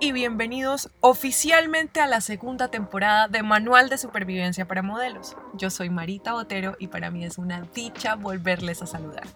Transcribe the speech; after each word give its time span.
Y 0.00 0.12
bienvenidos 0.12 0.90
oficialmente 1.00 2.00
a 2.00 2.06
la 2.06 2.20
segunda 2.20 2.68
temporada 2.68 3.28
de 3.28 3.42
Manual 3.42 3.88
de 3.88 3.98
Supervivencia 3.98 4.66
para 4.66 4.82
Modelos. 4.82 5.36
Yo 5.54 5.70
soy 5.70 5.90
Marita 5.90 6.32
Botero 6.32 6.76
y 6.78 6.88
para 6.88 7.10
mí 7.10 7.24
es 7.24 7.38
una 7.38 7.62
dicha 7.62 8.14
volverles 8.14 8.82
a 8.82 8.86
saludar. 8.86 9.26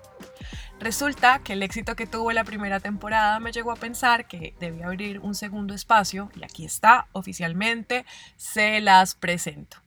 Resulta 0.79 1.41
que 1.41 1.55
el 1.55 1.63
éxito 1.63 1.97
que 1.97 2.07
tuvo 2.07 2.33
la 2.33 2.45
primera 2.45 2.81
temporada 2.81 3.41
me 3.41 3.53
llegó 3.53 3.73
a 3.73 3.77
pensar 3.77 4.27
que 4.29 4.55
debía 4.61 4.87
abrir 4.87 5.21
un 5.21 5.35
segundo 5.35 5.75
espacio 5.75 6.31
y 6.35 6.45
aquí 6.45 6.65
está, 6.65 7.09
oficialmente, 7.13 8.05
se 8.37 8.81
las 8.81 9.15
presento. 9.15 9.79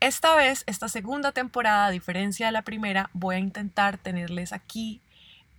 Esta 0.00 0.34
vez, 0.34 0.64
esta 0.66 0.88
segunda 0.88 1.32
temporada, 1.32 1.86
a 1.86 1.90
diferencia 1.90 2.46
de 2.46 2.52
la 2.52 2.62
primera, 2.62 3.10
voy 3.12 3.36
a 3.36 3.38
intentar 3.38 3.96
tenerles 3.98 4.52
aquí 4.52 5.00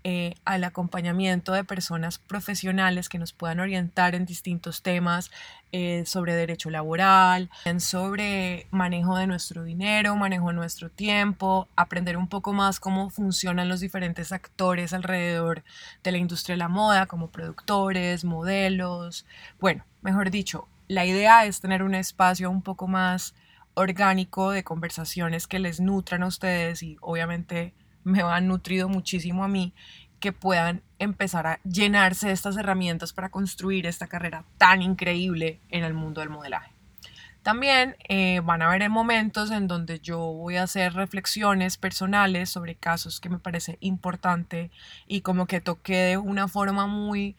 eh, 0.08 0.36
al 0.46 0.64
acompañamiento 0.64 1.52
de 1.52 1.64
personas 1.64 2.20
profesionales 2.20 3.10
que 3.10 3.18
nos 3.18 3.34
puedan 3.34 3.60
orientar 3.60 4.14
en 4.14 4.28
distintos 4.28 4.84
temas 4.84 5.32
eh, 5.72 6.04
sobre 6.06 6.36
derecho 6.36 6.70
laboral, 6.70 7.50
sobre 7.80 8.68
manejo 8.70 9.18
de 9.18 9.26
nuestro 9.26 9.64
dinero, 9.64 10.16
manejo 10.16 10.50
de 10.50 10.54
nuestro 10.54 10.92
tiempo, 10.92 11.68
aprender 11.76 12.18
un 12.18 12.28
poco 12.28 12.54
más 12.54 12.80
cómo 12.80 13.10
funcionan 13.10 13.68
los 13.68 13.80
diferentes 13.80 14.32
actores 14.32 14.94
alrededor 14.94 15.64
de 16.04 16.12
la 16.12 16.20
industria 16.20 16.54
de 16.54 16.60
la 16.60 16.70
moda, 16.70 17.08
como 17.08 17.32
productores, 17.32 18.26
modelos. 18.26 19.26
Bueno, 19.60 19.86
mejor 20.04 20.30
dicho, 20.30 20.68
la 20.88 21.08
idea 21.08 21.48
es 21.48 21.62
tener 21.62 21.82
un 21.82 21.96
espacio 21.96 22.52
un 22.52 22.62
poco 22.62 22.86
más 22.86 23.34
orgánico 23.74 24.52
de 24.52 24.64
conversaciones 24.64 25.48
que 25.48 25.58
les 25.58 25.80
nutran 25.80 26.22
a 26.22 26.28
ustedes 26.28 26.84
y 26.84 26.96
obviamente 27.02 27.74
me 28.06 28.22
han 28.22 28.48
nutrido 28.48 28.88
muchísimo 28.88 29.44
a 29.44 29.50
mí, 29.50 29.74
que 30.22 30.32
puedan 30.32 30.82
empezar 30.98 31.46
a 31.46 31.60
llenarse 31.64 32.28
de 32.28 32.34
estas 32.34 32.56
herramientas 32.56 33.12
para 33.12 33.30
construir 33.30 33.86
esta 33.86 34.08
carrera 34.08 34.46
tan 34.58 34.82
increíble 34.82 35.60
en 35.70 35.84
el 35.84 35.94
mundo 35.94 36.22
del 36.22 36.30
modelaje. 36.30 36.72
También 37.44 37.96
eh, 38.10 38.42
van 38.44 38.64
a 38.64 38.68
haber 38.68 38.90
momentos 38.90 39.52
en 39.52 39.68
donde 39.68 40.00
yo 40.00 40.18
voy 40.18 40.56
a 40.56 40.64
hacer 40.64 40.94
reflexiones 40.94 41.78
personales 41.78 42.50
sobre 42.50 42.74
casos 42.74 43.20
que 43.20 43.30
me 43.30 43.38
parece 43.38 43.78
importante 43.82 44.72
y 45.06 45.22
como 45.22 45.46
que 45.46 45.62
toqué 45.62 45.96
de 45.96 46.18
una 46.18 46.48
forma 46.48 46.88
muy 46.88 47.36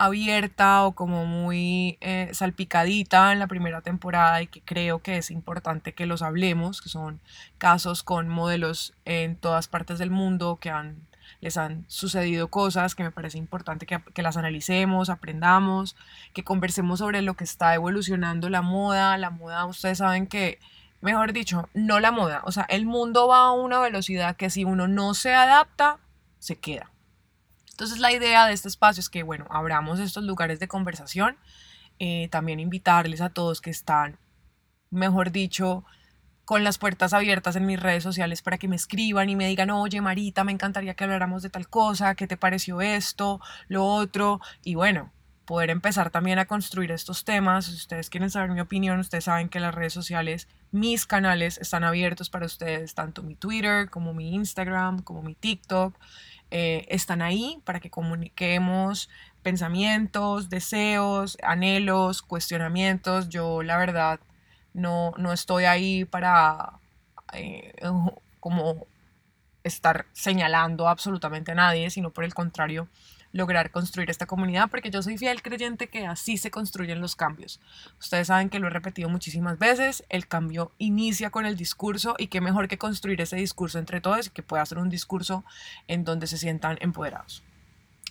abierta 0.00 0.84
o 0.84 0.92
como 0.92 1.26
muy 1.26 1.98
eh, 2.00 2.30
salpicadita 2.32 3.32
en 3.32 3.38
la 3.38 3.46
primera 3.46 3.82
temporada 3.82 4.40
y 4.40 4.46
que 4.46 4.62
creo 4.62 5.00
que 5.00 5.18
es 5.18 5.30
importante 5.30 5.92
que 5.92 6.06
los 6.06 6.22
hablemos, 6.22 6.80
que 6.80 6.88
son 6.88 7.20
casos 7.58 8.02
con 8.02 8.26
modelos 8.26 8.94
en 9.04 9.36
todas 9.36 9.68
partes 9.68 9.98
del 9.98 10.10
mundo 10.10 10.58
que 10.58 10.70
han, 10.70 11.06
les 11.42 11.58
han 11.58 11.84
sucedido 11.86 12.48
cosas 12.48 12.94
que 12.94 13.02
me 13.02 13.10
parece 13.10 13.36
importante 13.36 13.84
que, 13.84 14.02
que 14.14 14.22
las 14.22 14.38
analicemos, 14.38 15.10
aprendamos, 15.10 15.96
que 16.32 16.44
conversemos 16.44 17.00
sobre 17.00 17.20
lo 17.20 17.34
que 17.34 17.44
está 17.44 17.74
evolucionando 17.74 18.48
la 18.48 18.62
moda. 18.62 19.18
La 19.18 19.28
moda, 19.28 19.66
ustedes 19.66 19.98
saben 19.98 20.26
que 20.26 20.58
mejor 21.02 21.34
dicho, 21.34 21.68
no 21.74 22.00
la 22.00 22.10
moda. 22.10 22.40
O 22.44 22.52
sea, 22.52 22.64
el 22.70 22.86
mundo 22.86 23.28
va 23.28 23.48
a 23.48 23.52
una 23.52 23.80
velocidad 23.80 24.36
que 24.36 24.48
si 24.48 24.64
uno 24.64 24.88
no 24.88 25.12
se 25.12 25.34
adapta, 25.34 25.98
se 26.38 26.56
queda. 26.56 26.90
Entonces 27.80 27.98
la 27.98 28.12
idea 28.12 28.46
de 28.46 28.52
este 28.52 28.68
espacio 28.68 29.00
es 29.00 29.08
que, 29.08 29.22
bueno, 29.22 29.46
abramos 29.48 30.00
estos 30.00 30.22
lugares 30.24 30.60
de 30.60 30.68
conversación, 30.68 31.38
eh, 31.98 32.28
también 32.30 32.60
invitarles 32.60 33.22
a 33.22 33.30
todos 33.30 33.62
que 33.62 33.70
están, 33.70 34.18
mejor 34.90 35.30
dicho, 35.30 35.86
con 36.44 36.62
las 36.62 36.76
puertas 36.76 37.14
abiertas 37.14 37.56
en 37.56 37.64
mis 37.64 37.80
redes 37.80 38.02
sociales 38.02 38.42
para 38.42 38.58
que 38.58 38.68
me 38.68 38.76
escriban 38.76 39.30
y 39.30 39.34
me 39.36 39.46
digan, 39.46 39.70
oye 39.70 40.02
Marita, 40.02 40.44
me 40.44 40.52
encantaría 40.52 40.92
que 40.92 41.04
habláramos 41.04 41.42
de 41.42 41.48
tal 41.48 41.70
cosa, 41.70 42.14
qué 42.16 42.26
te 42.26 42.36
pareció 42.36 42.82
esto, 42.82 43.40
lo 43.68 43.86
otro, 43.86 44.42
y 44.62 44.74
bueno, 44.74 45.10
poder 45.46 45.70
empezar 45.70 46.10
también 46.10 46.38
a 46.38 46.44
construir 46.44 46.92
estos 46.92 47.24
temas. 47.24 47.64
Si 47.64 47.72
ustedes 47.72 48.10
quieren 48.10 48.28
saber 48.28 48.50
mi 48.50 48.60
opinión, 48.60 48.98
ustedes 48.98 49.24
saben 49.24 49.48
que 49.48 49.58
las 49.58 49.74
redes 49.74 49.94
sociales, 49.94 50.48
mis 50.72 51.06
canales 51.06 51.58
están 51.58 51.84
abiertos 51.84 52.30
para 52.30 52.46
ustedes, 52.46 52.94
tanto 52.94 53.22
mi 53.22 53.34
Twitter 53.34 53.90
como 53.90 54.14
mi 54.14 54.34
Instagram, 54.34 55.02
como 55.02 55.22
mi 55.22 55.34
TikTok. 55.34 55.96
Eh, 56.52 56.86
están 56.88 57.22
ahí 57.22 57.60
para 57.64 57.80
que 57.80 57.90
comuniquemos 57.90 59.08
pensamientos, 59.42 60.48
deseos, 60.48 61.38
anhelos, 61.42 62.22
cuestionamientos. 62.22 63.28
Yo 63.28 63.62
la 63.62 63.76
verdad 63.78 64.20
no, 64.72 65.12
no 65.16 65.32
estoy 65.32 65.64
ahí 65.64 66.04
para 66.04 66.80
eh, 67.32 67.72
como 68.40 68.86
estar 69.62 70.06
señalando 70.12 70.88
absolutamente 70.88 71.52
a 71.52 71.54
nadie, 71.54 71.90
sino 71.90 72.10
por 72.10 72.24
el 72.24 72.34
contrario, 72.34 72.88
lograr 73.32 73.70
construir 73.70 74.10
esta 74.10 74.26
comunidad, 74.26 74.68
porque 74.70 74.90
yo 74.90 75.02
soy 75.02 75.16
fiel 75.16 75.42
creyente 75.42 75.88
que 75.88 76.06
así 76.06 76.36
se 76.36 76.50
construyen 76.50 77.00
los 77.00 77.16
cambios. 77.16 77.60
Ustedes 77.98 78.26
saben 78.28 78.48
que 78.48 78.58
lo 78.58 78.66
he 78.66 78.70
repetido 78.70 79.08
muchísimas 79.08 79.58
veces, 79.58 80.04
el 80.08 80.26
cambio 80.26 80.72
inicia 80.78 81.30
con 81.30 81.46
el 81.46 81.56
discurso 81.56 82.14
y 82.18 82.26
qué 82.26 82.40
mejor 82.40 82.68
que 82.68 82.78
construir 82.78 83.20
ese 83.20 83.36
discurso 83.36 83.78
entre 83.78 84.00
todos 84.00 84.26
y 84.26 84.30
que 84.30 84.42
pueda 84.42 84.66
ser 84.66 84.78
un 84.78 84.88
discurso 84.88 85.44
en 85.88 86.04
donde 86.04 86.26
se 86.26 86.38
sientan 86.38 86.78
empoderados. 86.80 87.42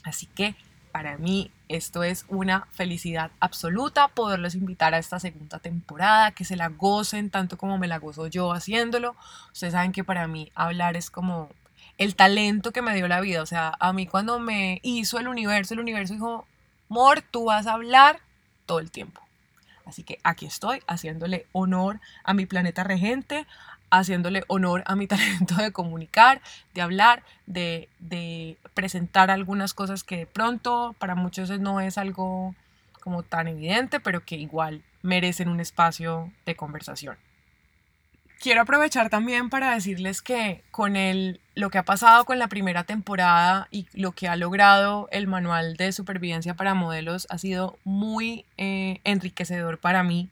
Así 0.03 0.27
que 0.27 0.55
para 0.91 1.17
mí 1.17 1.51
esto 1.67 2.03
es 2.03 2.25
una 2.29 2.67
felicidad 2.71 3.31
absoluta 3.39 4.07
poderlos 4.07 4.55
invitar 4.55 4.93
a 4.93 4.97
esta 4.97 5.19
segunda 5.19 5.59
temporada, 5.59 6.31
que 6.31 6.45
se 6.45 6.55
la 6.55 6.69
gocen 6.69 7.29
tanto 7.29 7.57
como 7.57 7.77
me 7.77 7.87
la 7.87 7.99
gozo 7.99 8.27
yo 8.27 8.51
haciéndolo. 8.53 9.15
Ustedes 9.53 9.73
saben 9.73 9.91
que 9.91 10.03
para 10.03 10.27
mí 10.27 10.51
hablar 10.55 10.97
es 10.97 11.11
como 11.11 11.49
el 11.99 12.15
talento 12.15 12.71
que 12.71 12.81
me 12.81 12.95
dio 12.95 13.07
la 13.07 13.21
vida. 13.21 13.43
O 13.43 13.45
sea, 13.45 13.75
a 13.79 13.93
mí 13.93 14.07
cuando 14.07 14.39
me 14.39 14.79
hizo 14.81 15.19
el 15.19 15.27
universo, 15.27 15.75
el 15.75 15.81
universo 15.81 16.13
dijo, 16.13 16.47
Mor, 16.87 17.21
tú 17.21 17.45
vas 17.45 17.67
a 17.67 17.73
hablar 17.73 18.19
todo 18.65 18.79
el 18.79 18.89
tiempo. 18.89 19.21
Así 19.85 20.03
que 20.03 20.17
aquí 20.23 20.45
estoy 20.45 20.81
haciéndole 20.87 21.45
honor 21.51 21.99
a 22.23 22.33
mi 22.33 22.45
planeta 22.45 22.83
regente, 22.83 23.45
haciéndole 23.91 24.43
honor 24.47 24.83
a 24.85 24.95
mi 24.95 25.07
talento 25.13 25.55
de 25.55 25.71
comunicar, 25.71 26.41
de 26.73 26.81
hablar, 26.81 27.23
de, 27.45 27.89
de 27.99 28.57
presentar 28.73 29.29
algunas 29.29 29.73
cosas 29.73 30.03
que 30.03 30.17
de 30.17 30.25
pronto 30.25 30.95
para 30.99 31.15
muchos 31.15 31.49
no 31.59 31.81
es 31.81 31.97
algo 31.97 32.55
como 33.01 33.23
tan 33.23 33.47
evidente, 33.47 33.99
pero 33.99 34.23
que 34.23 34.35
igual 34.35 34.83
merecen 35.01 35.49
un 35.49 35.59
espacio 35.59 36.31
de 36.45 36.55
conversación. 36.55 37.17
Quiero 38.39 38.61
aprovechar 38.61 39.09
también 39.09 39.49
para 39.49 39.73
decirles 39.73 40.21
que 40.21 40.63
con 40.71 40.95
el, 40.95 41.41
lo 41.55 41.69
que 41.69 41.77
ha 41.77 41.83
pasado 41.83 42.23
con 42.23 42.39
la 42.39 42.47
primera 42.47 42.85
temporada 42.85 43.67
y 43.69 43.85
lo 43.93 44.13
que 44.13 44.29
ha 44.29 44.37
logrado 44.37 45.09
el 45.11 45.27
manual 45.27 45.75
de 45.75 45.91
supervivencia 45.91 46.53
para 46.53 46.73
modelos 46.73 47.27
ha 47.29 47.37
sido 47.37 47.77
muy 47.83 48.45
eh, 48.57 49.01
enriquecedor 49.03 49.77
para 49.77 50.03
mí 50.03 50.29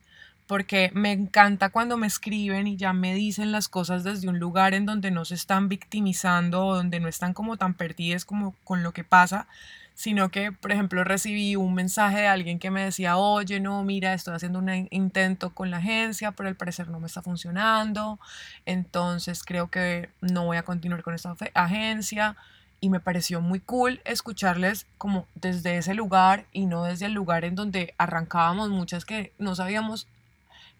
porque 0.47 0.89
me 0.93 1.11
encanta 1.11 1.69
cuando 1.69 1.97
me 1.97 2.07
escriben 2.07 2.67
y 2.67 2.77
ya 2.77 2.93
me 2.93 3.13
dicen 3.13 3.51
las 3.51 3.67
cosas 3.67 4.05
desde 4.05 4.29
un 4.29 4.39
lugar 4.39 4.73
en 4.73 4.85
donde 4.85 5.11
no 5.11 5.25
se 5.25 5.35
están 5.35 5.67
victimizando 5.67 6.65
o 6.65 6.75
donde 6.75 7.01
no 7.01 7.09
están 7.09 7.33
como 7.33 7.57
tan 7.57 7.73
perdidas 7.73 8.23
como 8.23 8.55
con 8.63 8.81
lo 8.81 8.93
que 8.93 9.03
pasa, 9.03 9.47
sino 9.97 10.29
que, 10.29 10.51
por 10.51 10.71
ejemplo, 10.71 11.03
recibí 11.03 11.55
un 11.55 11.73
mensaje 11.73 12.19
de 12.19 12.27
alguien 12.27 12.59
que 12.59 12.69
me 12.69 12.83
decía, 12.83 13.17
oye, 13.17 13.59
no, 13.59 13.83
mira, 13.83 14.13
estoy 14.13 14.35
haciendo 14.35 14.59
un 14.59 14.87
intento 14.91 15.55
con 15.55 15.71
la 15.71 15.77
agencia, 15.77 16.33
pero 16.33 16.47
al 16.47 16.55
parecer 16.55 16.87
no 16.89 16.99
me 16.99 17.07
está 17.07 17.23
funcionando, 17.23 18.19
entonces 18.67 19.43
creo 19.43 19.71
que 19.71 20.11
no 20.21 20.45
voy 20.45 20.57
a 20.57 20.61
continuar 20.61 21.01
con 21.01 21.15
esta 21.15 21.35
agencia. 21.55 22.37
Y 22.79 22.91
me 22.91 22.99
pareció 22.99 23.41
muy 23.41 23.59
cool 23.59 23.99
escucharles 24.05 24.85
como 24.99 25.25
desde 25.33 25.77
ese 25.77 25.95
lugar 25.95 26.45
y 26.51 26.67
no 26.67 26.83
desde 26.83 27.07
el 27.07 27.13
lugar 27.13 27.43
en 27.43 27.55
donde 27.55 27.95
arrancábamos 27.97 28.69
muchas 28.69 29.03
que 29.03 29.33
no 29.39 29.55
sabíamos 29.55 30.07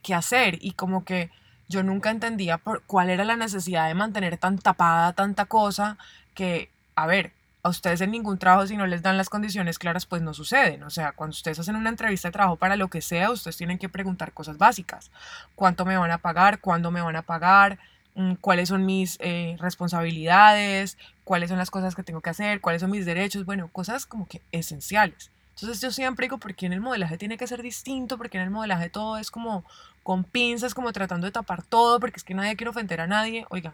qué 0.04 0.14
hacer 0.14 0.60
y 0.62 0.74
como 0.74 1.06
que 1.06 1.32
yo 1.68 1.82
nunca 1.82 2.12
entendía 2.12 2.60
por 2.60 2.84
cuál 2.84 3.10
era 3.10 3.26
la 3.26 3.36
necesidad 3.36 3.88
de 3.88 3.96
mantener 3.96 4.38
tan 4.38 4.60
tapada 4.60 5.14
tanta 5.14 5.46
cosa 5.46 5.98
que, 6.36 6.70
a 6.94 7.08
ver, 7.08 7.34
a 7.68 7.70
ustedes 7.70 8.02
en 8.02 8.12
ningún 8.12 8.38
trabajo 8.38 8.66
si 8.66 8.76
no 8.76 8.88
les 8.88 9.02
dan 9.02 9.18
las 9.18 9.30
condiciones 9.30 9.78
claras 9.78 10.06
pues 10.06 10.22
no 10.22 10.34
suceden. 10.34 10.84
O 10.84 10.90
sea, 10.90 11.12
cuando 11.12 11.34
ustedes 11.34 11.60
hacen 11.60 11.76
una 11.76 11.90
entrevista 11.90 12.30
de 12.30 12.32
trabajo 12.32 12.56
para 12.56 12.76
lo 12.76 12.88
que 12.88 13.02
sea, 13.02 13.30
ustedes 13.32 13.58
tienen 13.58 13.78
que 13.78 13.90
preguntar 13.90 14.34
cosas 14.34 14.58
básicas. 14.58 15.12
¿Cuánto 15.56 15.86
me 15.86 15.98
van 15.98 16.12
a 16.12 16.18
pagar? 16.18 16.60
¿Cuándo 16.60 16.92
me 16.92 17.02
van 17.02 17.16
a 17.16 17.22
pagar? 17.22 17.78
Mm, 18.16 18.34
¿Cuáles 18.36 18.70
son 18.70 18.86
mis 18.86 19.18
eh, 19.22 19.56
responsabilidades? 19.60 20.98
¿Cuáles 21.24 21.50
son 21.50 21.60
las 21.60 21.70
cosas 21.70 21.94
que 21.94 22.04
tengo 22.04 22.22
que 22.22 22.30
hacer? 22.30 22.62
¿Cuáles 22.62 22.82
son 22.82 22.92
mis 22.92 23.06
derechos? 23.06 23.46
Bueno, 23.46 23.68
cosas 23.68 24.06
como 24.06 24.28
que 24.28 24.42
esenciales. 24.52 25.30
Entonces 25.56 25.82
yo 25.82 25.92
siempre 25.92 26.26
digo, 26.26 26.38
¿por 26.38 26.56
qué 26.56 26.68
en 26.68 26.74
el 26.74 26.82
modelaje 26.82 27.18
tiene 27.18 27.38
que 27.38 27.48
ser 27.48 27.62
distinto? 27.62 28.18
Porque 28.18 28.38
en 28.38 28.44
el 28.44 28.50
modelaje 28.52 28.90
todo 28.90 29.18
es 29.18 29.32
como 29.32 29.66
con 30.04 30.24
pinzas, 30.24 30.74
como 30.74 30.94
tratando 30.94 31.26
de 31.26 31.32
tapar 31.32 31.64
todo, 31.64 32.00
porque 32.00 32.18
es 32.18 32.24
que 32.24 32.34
nadie 32.34 32.56
quiere 32.56 32.70
ofender 32.70 33.02
a 33.02 33.08
nadie. 33.08 33.46
Oigan, 33.50 33.74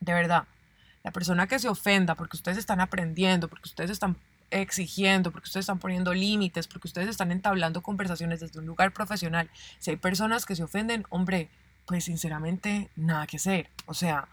de 0.00 0.12
verdad, 0.12 0.44
la 1.06 1.12
persona 1.12 1.46
que 1.46 1.60
se 1.60 1.68
ofenda 1.68 2.16
porque 2.16 2.36
ustedes 2.36 2.58
están 2.58 2.80
aprendiendo, 2.80 3.46
porque 3.46 3.68
ustedes 3.68 3.90
están 3.90 4.16
exigiendo, 4.50 5.30
porque 5.30 5.46
ustedes 5.46 5.62
están 5.62 5.78
poniendo 5.78 6.12
límites, 6.12 6.66
porque 6.66 6.88
ustedes 6.88 7.08
están 7.08 7.30
entablando 7.30 7.80
conversaciones 7.80 8.40
desde 8.40 8.58
un 8.58 8.66
lugar 8.66 8.92
profesional, 8.92 9.48
si 9.78 9.90
hay 9.90 9.96
personas 9.96 10.44
que 10.44 10.56
se 10.56 10.64
ofenden, 10.64 11.06
hombre, 11.08 11.48
pues 11.86 12.04
sinceramente 12.06 12.90
nada 12.96 13.28
que 13.28 13.36
hacer. 13.36 13.70
O 13.86 13.94
sea, 13.94 14.26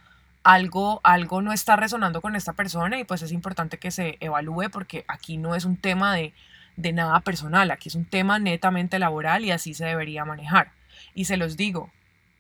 algo, 0.44 1.00
algo 1.04 1.44
no 1.44 1.54
está 1.54 1.75
resonando 1.75 2.22
con 2.22 2.36
esta 2.36 2.54
persona 2.54 3.00
y 3.00 3.04
pues 3.04 3.22
es 3.22 3.31
importante 3.31 3.78
que 3.78 3.92
se 3.92 4.18
evalúe 4.20 4.72
porque 4.72 5.06
aquí 5.08 5.38
no 5.38 5.54
es 5.54 5.66
un 5.66 5.78
tema 5.78 6.16
de 6.16 6.34
de 6.75 6.92
nada 6.92 7.20
personal, 7.20 7.70
aquí 7.70 7.90
es 7.90 7.96
un 7.96 8.06
tema 8.06 8.40
netamente 8.40 8.98
laboral 8.98 9.46
y 9.46 9.52
así 9.52 9.75
se 9.75 9.86
debería 9.86 10.25
manejar. 10.25 10.72
Y 11.14 11.25
se 11.25 11.38
los 11.38 11.56
digo, 11.56 11.92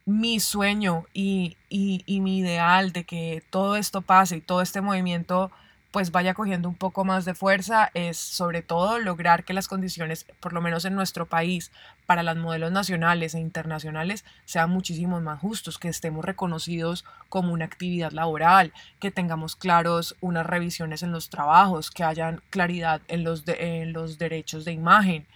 mi 0.05 0.39
sueño 0.39 1.05
y, 1.13 1.57
y 1.69 2.19
mi 2.21 2.39
ideal 2.39 2.91
de 2.91 3.03
que 3.05 3.43
todo 3.49 3.75
esto 3.75 4.01
pase 4.01 4.37
y 4.37 4.41
todo 4.41 4.61
este 4.61 4.81
movimiento 4.81 5.51
pues 5.93 6.11
vaya 6.11 6.33
cogiendo 6.33 6.67
un 6.67 6.73
poco 6.73 7.05
más 7.05 7.23
de 7.23 7.35
fuerza 7.35 7.91
es 7.93 8.17
sobre 8.17 8.63
todo 8.63 8.97
lograr 8.97 9.43
que 9.43 9.53
las 9.53 9.67
condiciones, 9.67 10.25
por 10.39 10.51
lo 10.51 10.59
menos 10.59 10.85
en 10.85 10.95
nuestro 10.95 11.27
país, 11.27 11.71
para 12.07 12.23
los 12.23 12.35
modelos 12.35 12.71
nacionales 12.71 13.35
e 13.35 13.39
internacionales 13.39 14.25
sean 14.45 14.71
muchísimo 14.71 15.21
más 15.21 15.39
justos, 15.39 15.77
que 15.77 15.89
estemos 15.89 16.25
reconocidos 16.25 17.05
como 17.29 17.53
una 17.53 17.65
actividad 17.65 18.11
laboral, 18.11 18.73
que 18.99 19.11
tengamos 19.11 19.55
claros 19.55 20.15
unas 20.19 20.47
revisiones 20.47 21.03
en 21.03 21.11
los 21.11 21.29
trabajos, 21.29 21.91
que 21.91 22.03
hayan 22.03 22.41
claridad 22.49 23.01
en 23.07 23.23
los, 23.23 23.43
en 23.45 23.93
los 23.93 24.17
derechos 24.17 24.65
de 24.65 24.71
imagen. 24.71 25.27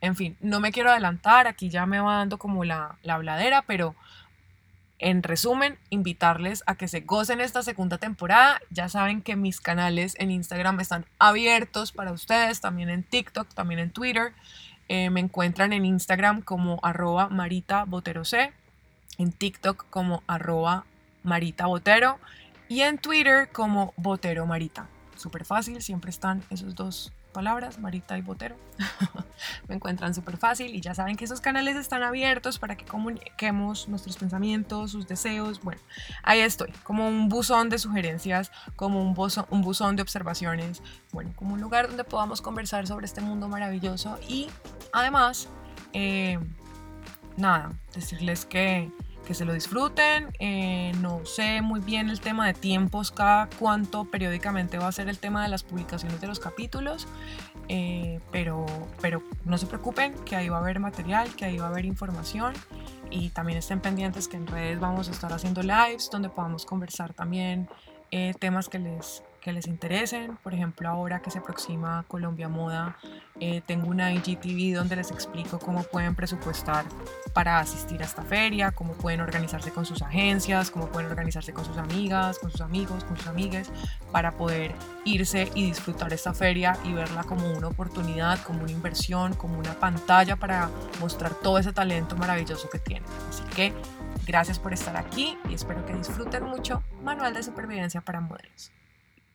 En 0.00 0.16
fin, 0.16 0.36
no 0.40 0.60
me 0.60 0.72
quiero 0.72 0.90
adelantar, 0.90 1.46
aquí 1.46 1.70
ya 1.70 1.86
me 1.86 2.00
va 2.00 2.16
dando 2.16 2.38
como 2.38 2.64
la, 2.64 2.96
la 3.02 3.14
habladera, 3.14 3.62
pero 3.62 3.94
en 4.98 5.22
resumen, 5.22 5.78
invitarles 5.90 6.62
a 6.66 6.74
que 6.74 6.88
se 6.88 7.00
gocen 7.00 7.40
esta 7.40 7.62
segunda 7.62 7.98
temporada. 7.98 8.60
Ya 8.70 8.88
saben 8.88 9.20
que 9.20 9.36
mis 9.36 9.60
canales 9.60 10.14
en 10.18 10.30
Instagram 10.30 10.80
están 10.80 11.04
abiertos 11.18 11.92
para 11.92 12.12
ustedes, 12.12 12.60
también 12.60 12.88
en 12.88 13.02
TikTok, 13.02 13.48
también 13.52 13.80
en 13.80 13.90
Twitter. 13.90 14.32
Eh, 14.88 15.10
me 15.10 15.20
encuentran 15.20 15.72
en 15.72 15.84
Instagram 15.84 16.40
como 16.40 16.78
arroba 16.82 17.28
Marita 17.28 17.84
Botero 17.84 18.24
C, 18.24 18.52
en 19.18 19.32
TikTok 19.32 19.86
como 19.90 20.22
arroba 20.26 20.84
Marita 21.24 21.66
Botero 21.66 22.18
y 22.68 22.80
en 22.80 22.98
Twitter 22.98 23.50
como 23.52 23.92
Botero 23.96 24.46
Marita. 24.46 24.86
Súper 25.16 25.44
fácil, 25.44 25.82
siempre 25.82 26.10
están 26.10 26.42
esos 26.50 26.74
dos 26.74 27.12
palabras, 27.36 27.78
Marita 27.78 28.16
y 28.16 28.22
Botero. 28.22 28.56
me 29.68 29.74
encuentran 29.74 30.14
súper 30.14 30.38
fácil 30.38 30.74
y 30.74 30.80
ya 30.80 30.94
saben 30.94 31.16
que 31.16 31.26
esos 31.26 31.42
canales 31.42 31.76
están 31.76 32.02
abiertos 32.02 32.58
para 32.58 32.78
que 32.78 32.86
comuniquemos 32.86 33.88
nuestros 33.88 34.16
pensamientos, 34.16 34.92
sus 34.92 35.06
deseos. 35.06 35.60
Bueno, 35.60 35.82
ahí 36.22 36.40
estoy, 36.40 36.72
como 36.82 37.06
un 37.06 37.28
buzón 37.28 37.68
de 37.68 37.78
sugerencias, 37.78 38.50
como 38.74 39.02
un 39.02 39.12
buzón, 39.12 39.44
un 39.50 39.60
buzón 39.60 39.96
de 39.96 40.02
observaciones, 40.02 40.82
bueno, 41.12 41.30
como 41.36 41.52
un 41.52 41.60
lugar 41.60 41.88
donde 41.88 42.04
podamos 42.04 42.40
conversar 42.40 42.86
sobre 42.86 43.04
este 43.04 43.20
mundo 43.20 43.48
maravilloso 43.48 44.18
y 44.26 44.48
además, 44.94 45.50
eh, 45.92 46.38
nada, 47.36 47.70
decirles 47.94 48.46
que 48.46 48.90
que 49.26 49.34
se 49.34 49.44
lo 49.44 49.52
disfruten. 49.52 50.28
Eh, 50.38 50.92
no 51.00 51.26
sé 51.26 51.60
muy 51.60 51.80
bien 51.80 52.08
el 52.08 52.20
tema 52.20 52.46
de 52.46 52.54
tiempos, 52.54 53.10
cada 53.10 53.48
cuánto 53.58 54.04
periódicamente 54.04 54.78
va 54.78 54.88
a 54.88 54.92
ser 54.92 55.08
el 55.08 55.18
tema 55.18 55.42
de 55.42 55.48
las 55.48 55.62
publicaciones 55.62 56.20
de 56.20 56.26
los 56.26 56.40
capítulos, 56.40 57.06
eh, 57.68 58.20
pero, 58.32 58.64
pero 59.02 59.22
no 59.44 59.58
se 59.58 59.66
preocupen, 59.66 60.14
que 60.24 60.36
ahí 60.36 60.48
va 60.48 60.58
a 60.58 60.60
haber 60.60 60.80
material, 60.80 61.28
que 61.34 61.44
ahí 61.44 61.58
va 61.58 61.66
a 61.66 61.68
haber 61.68 61.84
información 61.84 62.54
y 63.10 63.30
también 63.30 63.58
estén 63.58 63.80
pendientes 63.80 64.28
que 64.28 64.36
en 64.36 64.46
redes 64.46 64.80
vamos 64.80 65.08
a 65.08 65.10
estar 65.10 65.32
haciendo 65.32 65.62
lives 65.62 66.08
donde 66.10 66.28
podamos 66.28 66.64
conversar 66.64 67.12
también 67.12 67.68
eh, 68.10 68.34
temas 68.38 68.68
que 68.68 68.78
les 68.78 69.22
que 69.46 69.52
les 69.52 69.68
interesen. 69.68 70.36
Por 70.42 70.54
ejemplo, 70.54 70.88
ahora 70.88 71.22
que 71.22 71.30
se 71.30 71.38
aproxima 71.38 72.04
Colombia 72.08 72.48
Moda, 72.48 72.96
eh, 73.38 73.62
tengo 73.64 73.86
una 73.86 74.12
IGTV 74.12 74.74
donde 74.74 74.96
les 74.96 75.12
explico 75.12 75.60
cómo 75.60 75.84
pueden 75.84 76.16
presupuestar 76.16 76.84
para 77.32 77.60
asistir 77.60 78.02
a 78.02 78.06
esta 78.06 78.22
feria, 78.22 78.72
cómo 78.72 78.94
pueden 78.94 79.20
organizarse 79.20 79.70
con 79.70 79.86
sus 79.86 80.02
agencias, 80.02 80.72
cómo 80.72 80.88
pueden 80.88 81.08
organizarse 81.08 81.52
con 81.52 81.64
sus 81.64 81.76
amigas, 81.76 82.40
con 82.40 82.50
sus 82.50 82.60
amigos, 82.60 83.04
con 83.04 83.16
sus 83.16 83.28
amigues, 83.28 83.70
para 84.10 84.32
poder 84.32 84.74
irse 85.04 85.48
y 85.54 85.64
disfrutar 85.66 86.12
esta 86.12 86.34
feria 86.34 86.76
y 86.82 86.92
verla 86.92 87.22
como 87.22 87.48
una 87.52 87.68
oportunidad, 87.68 88.42
como 88.42 88.64
una 88.64 88.72
inversión, 88.72 89.34
como 89.34 89.60
una 89.60 89.74
pantalla 89.74 90.34
para 90.34 90.70
mostrar 90.98 91.34
todo 91.34 91.58
ese 91.58 91.72
talento 91.72 92.16
maravilloso 92.16 92.68
que 92.68 92.80
tienen. 92.80 93.08
Así 93.28 93.44
que 93.54 93.72
gracias 94.26 94.58
por 94.58 94.72
estar 94.72 94.96
aquí 94.96 95.38
y 95.48 95.54
espero 95.54 95.86
que 95.86 95.94
disfruten 95.94 96.42
mucho 96.42 96.82
Manual 97.04 97.32
de 97.32 97.44
Supervivencia 97.44 98.00
para 98.00 98.20
Modelos. 98.20 98.72